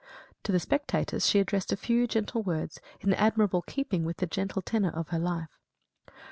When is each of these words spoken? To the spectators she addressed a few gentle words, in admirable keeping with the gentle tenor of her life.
To 0.45 0.51
the 0.51 0.59
spectators 0.59 1.27
she 1.27 1.37
addressed 1.39 1.71
a 1.71 1.77
few 1.77 2.07
gentle 2.07 2.41
words, 2.41 2.81
in 3.01 3.13
admirable 3.13 3.61
keeping 3.61 4.03
with 4.03 4.17
the 4.17 4.25
gentle 4.25 4.63
tenor 4.63 4.89
of 4.89 5.09
her 5.09 5.19
life. 5.19 5.59